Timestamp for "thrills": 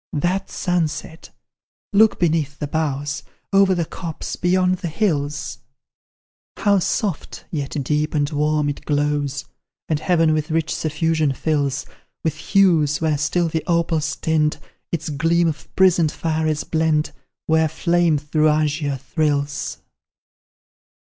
18.97-19.77